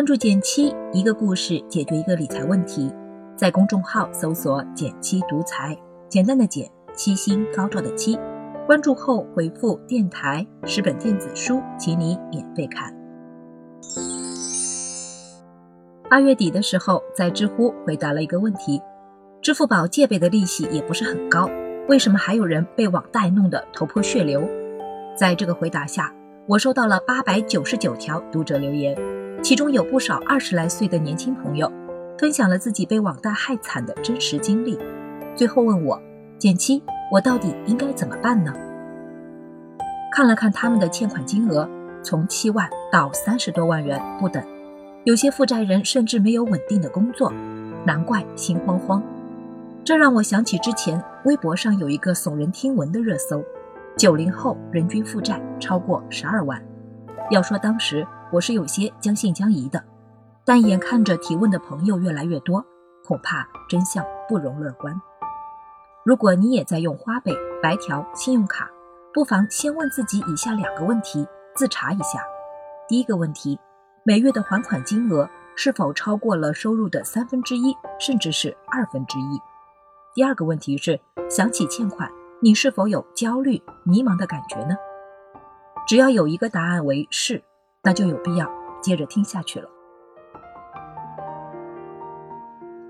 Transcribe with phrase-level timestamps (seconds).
[0.00, 2.90] 关注减七，一个故事解决一个理财问题。
[3.36, 5.78] 在公众号搜索“减七独裁，
[6.08, 8.18] 简单的减，七星高照的七。
[8.66, 12.90] 关注后回复“电台”十本电子书，请你免费看。
[16.08, 18.80] 八月底的时候，在知乎回答了一个问题：
[19.42, 21.46] 支付宝借呗的利息也不是很高，
[21.90, 24.48] 为什么还有人被网贷弄得头破血流？
[25.14, 26.10] 在这个回答下，
[26.46, 29.19] 我收到了八百九十九条读者留言。
[29.42, 31.70] 其中有不少二十来岁的年轻朋友，
[32.18, 34.78] 分享了自己被网贷害惨的真实经历，
[35.34, 36.00] 最后问我
[36.38, 38.52] ：“减七，我到底应该怎么办呢？”
[40.12, 41.66] 看了看他们的欠款金额，
[42.02, 44.44] 从七万到三十多万元不等，
[45.04, 47.32] 有些负债人甚至没有稳定的工作，
[47.86, 49.02] 难怪心慌慌。
[49.82, 53.42] 这让我想起之前微博上有一个耸人听闻的热搜：
[53.96, 56.62] 九零后人均负债超过十二万。
[57.30, 58.06] 要说当时。
[58.32, 59.82] 我是有些将信将疑的，
[60.44, 62.64] 但眼看着提问的朋友越来越多，
[63.04, 65.00] 恐怕真相不容乐观。
[66.04, 68.70] 如果你也在用花呗、白条、信用卡，
[69.12, 72.22] 不妨先问自己以下两个问题，自查一下。
[72.88, 73.58] 第一个问题，
[74.04, 79.40] 每月的还款金额是否超过了收入的三分之一，甚至是二分之一？
[80.14, 82.08] 第二个问题是，想起欠款，
[82.40, 84.76] 你是否有焦虑、迷茫的感觉呢？
[85.86, 87.42] 只要有一个答案为是。
[87.82, 88.46] 那就有必要
[88.82, 89.68] 接着听下去了。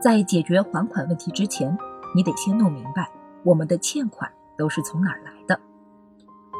[0.00, 1.76] 在解决还款问题之前，
[2.14, 3.08] 你得先弄明白
[3.44, 5.60] 我们的欠款都是从哪儿来的。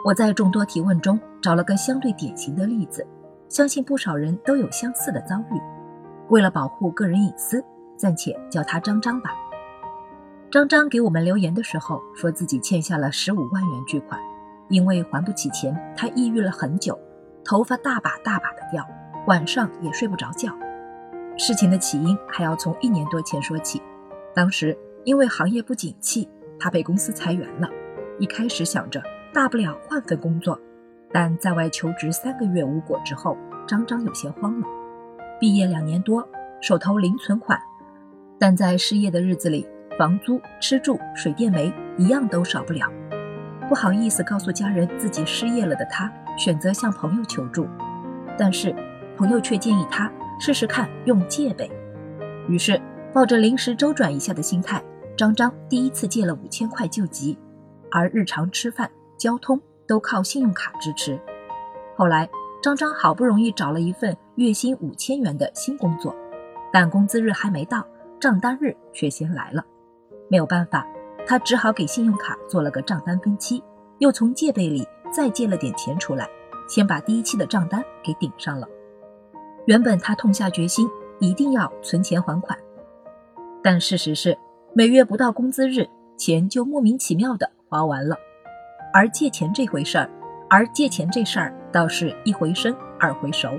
[0.04, 3.06] 我在众多提问中找了个相对典型的例子，
[3.48, 5.60] 相信不少人都有相似的遭遇。
[6.28, 7.64] 为了保护个人隐私，
[7.96, 9.30] 暂且叫他张张吧。
[10.50, 14.20] 张张给我们留言的时候，说自己欠下了十五万元巨款，
[14.68, 16.98] 因为还不起钱，他抑郁了很久。
[17.44, 18.86] 头发大把大把的掉，
[19.26, 20.52] 晚上也睡不着觉。
[21.36, 23.82] 事情的起因还要从一年多前说起。
[24.34, 27.68] 当时因为行业不景气，他被公司裁员了。
[28.18, 29.02] 一开始想着
[29.32, 30.60] 大不了换份工作，
[31.10, 33.36] 但在外求职三个月无果之后，
[33.66, 34.66] 张张有些慌了。
[35.40, 36.28] 毕业两年多，
[36.60, 37.58] 手头零存款，
[38.38, 39.66] 但在失业的日子里，
[39.98, 42.86] 房租、吃住、水电煤一样都少不了。
[43.68, 46.12] 不好意思告诉家人自己失业了的他。
[46.40, 47.68] 选择向朋友求助，
[48.38, 48.74] 但是
[49.14, 51.70] 朋友却建议他试试看用借呗。
[52.48, 52.80] 于是
[53.12, 54.82] 抱着临时周转一下的心态，
[55.14, 57.38] 张张第一次借了五千块救急，
[57.90, 61.20] 而日常吃饭、交通都靠信用卡支持。
[61.94, 62.26] 后来
[62.62, 66.16] 张张好不容易找了一份月薪五千元的新工作，
[66.72, 67.86] 但工资日还没到，
[68.18, 69.62] 账单日却先来了。
[70.30, 70.86] 没有办法，
[71.26, 73.62] 他只好给信用卡做了个账单分期，
[73.98, 74.88] 又从借呗里。
[75.12, 76.28] 再借了点钱出来，
[76.68, 78.66] 先把第一期的账单给顶上了。
[79.66, 80.88] 原本他痛下决心
[81.18, 82.58] 一定要存钱还款，
[83.62, 84.36] 但事实是
[84.74, 88.16] 每月不到工资日，钱就莫名其妙的花完了。
[88.92, 90.10] 而借钱这回事儿，
[90.48, 93.50] 而借钱这事儿倒是一回生二回熟。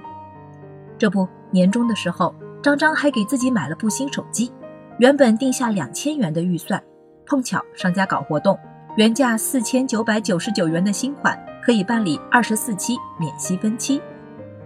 [0.98, 4.52] 这不，年终的时候，张张还给自己买了部新手机，
[4.98, 6.84] 原本定下两千元的预算，
[7.26, 8.60] 碰巧商家搞活动。
[8.98, 14.02] 原价四千九百九十九元的新款可以办理二十四期免息分期，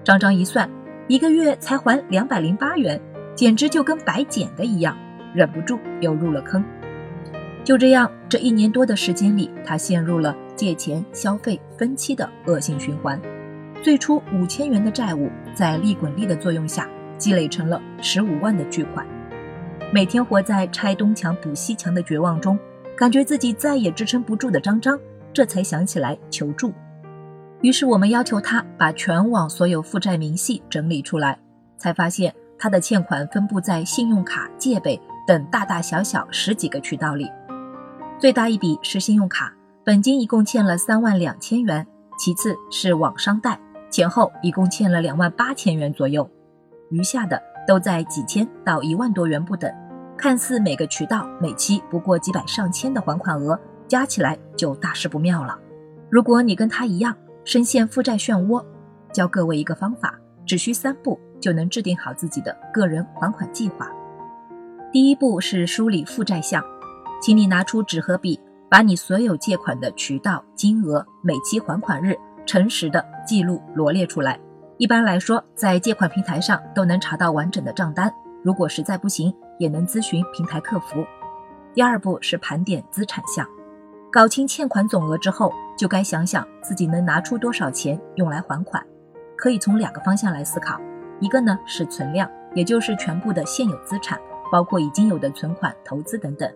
[0.03, 0.67] 张张一算，
[1.07, 2.99] 一个月才还两百零八元，
[3.35, 4.97] 简直就跟白捡的一样，
[5.35, 6.65] 忍不住又入了坑。
[7.63, 13.21] 就这样，这一年多的时间里，他陷入了借钱、消费、分期的恶性循环。
[13.83, 19.05] 最初五千元的债务，在利滚利的作用下，积累成了十五万的巨款。
[19.93, 22.57] 每天活在拆东墙补西墙的绝望中。
[22.97, 24.97] 感觉自己再也支撑不住的张张，
[25.33, 26.73] 这才想起来求助。
[27.61, 31.37] 于是我们要求他把全网所有负债明细整理出来，
[31.77, 37.29] 才发现他的欠款分布在信用卡、借呗等大大小小十几个渠道里。
[38.17, 41.83] 最大一笔是信用卡，本金一共欠了三万两千元；
[42.17, 43.59] 其次是网商贷，
[43.89, 46.29] 前后一共欠了两万八千元左右，
[46.91, 49.69] 余下的都在几千到一万多元不等。
[50.17, 55.57] 看似每个渠道每期不过几百上千的还款额，加起来就大事不妙了。
[56.09, 58.63] 如果你跟他一样深陷负债漩涡，
[59.11, 63.89] 教各位一个方法，只需三步就能制定好自己的个人还款计划。
[64.91, 66.63] 第一步是梳理负债项，
[67.21, 68.39] 请你拿出纸和笔，
[68.69, 74.39] 把你所有借款的渠道、金额、每期还款日，诚实的记录罗列出来。
[74.77, 78.11] 一般来说，在借款平台上都能查到完整的账单。
[78.43, 81.05] 如果实在不行，也能咨询平台客服。
[81.73, 83.47] 第二步是盘点资产项，
[84.11, 88.85] 搞清欠款总额之后，就该想想自己能拿出多少钱用来还款。
[89.37, 90.79] 可以从两个方向来思考：
[91.19, 94.17] 一个呢是存量，也就是全部的现有资产，
[94.51, 96.49] 包括已经有的存款、投资等等；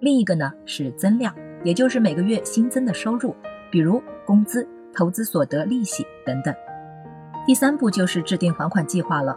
[0.00, 3.34] 另一个呢是增量，也就是每个月新增的收入，
[3.70, 6.54] 比如工资、投资所得、利息等等。
[7.46, 9.34] 第三步就是制定还款计划了，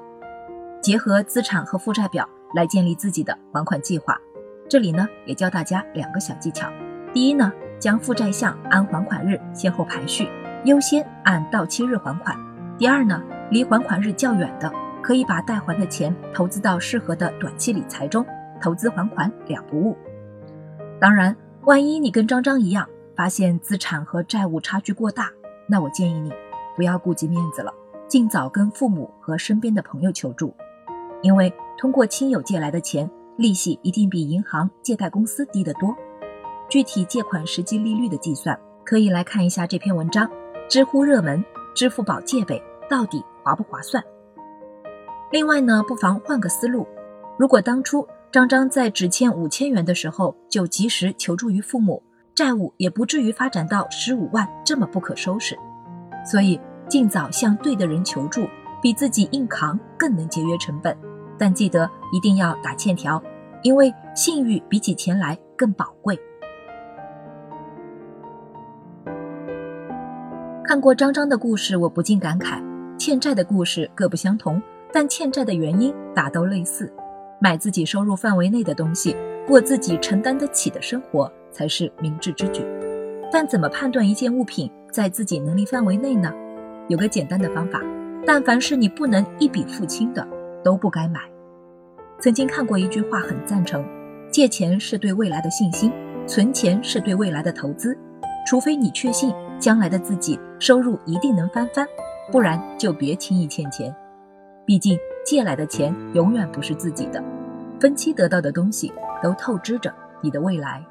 [0.82, 4.18] 结合资产和负债表来建立自己的还款计划。
[4.68, 6.70] 这里呢也教大家两个小技巧：
[7.14, 10.28] 第一呢，将负债项按还款日先后排序，
[10.66, 12.36] 优先按到期日还款；
[12.78, 18.26] 第二呢，离还款日较远的，可以把贷还的钱投资到适合的短期理财中，
[18.62, 19.98] 投资还款两不误。
[21.00, 25.32] 当然，万一你跟张张一样，发现资产和债务差距过大，
[25.68, 26.32] 那我建议你
[26.76, 27.74] 不要顾及面子了，
[28.08, 30.54] 尽早跟父母和身边的朋友求助，
[31.22, 33.10] 因为通过亲友借来的钱。
[33.38, 35.96] 利息一定比银行借贷公司低得多。
[36.68, 40.30] 具体借款实际利率的计算，可以来看一下这篇文章。
[40.68, 41.42] 知乎热门：
[41.74, 44.04] 支付宝借呗到底划不划算？
[45.32, 46.86] 另外呢，不妨换个思路。
[47.38, 52.04] 如果当初张张在只欠五千元的时候就及时求助于父母，
[52.36, 55.58] 债务也不至于发展到十五万这么不可收拾。
[56.30, 56.60] 所以，
[56.90, 58.46] 尽早向对的人求助，
[58.82, 60.94] 比自己硬扛更能节约成本。
[61.40, 63.22] 但记得一定要打欠条，
[63.64, 66.20] 因为信誉比起钱来更宝贵。
[70.64, 72.62] 看过张张的故事，我不禁感慨：
[72.98, 74.62] 欠债的故事各不相同，
[74.94, 76.94] 但欠债的原因大都类似。
[77.42, 79.16] 买自己收入范围内的东西，
[79.48, 82.64] 过自己承担得起的生活，才是明智之举。
[83.32, 86.32] 但怎么判断一件物品在自己能力范围内呢？
[86.88, 87.82] 有个简单的方法：
[88.26, 90.28] 但凡是你不能一笔付清的。
[90.64, 91.22] 都不该买。
[92.20, 93.86] 曾经看过一句话，很赞成：
[94.32, 95.92] 借钱是对未来的信心，
[96.28, 97.98] 存钱是对未来的投资。
[98.48, 101.88] 除非你确信将来的自己收入一定能翻番，
[102.32, 103.96] 不然就别轻易欠钱。
[104.66, 107.24] 毕竟借来的钱永远不是自己的，
[107.80, 108.92] 分期得到的东西
[109.22, 110.84] 都透支着你的未来。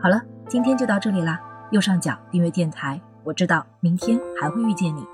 [0.00, 1.40] 好了，今天就到这里啦。
[1.70, 5.13] 右上角订阅电台，我知道明天还会遇见你。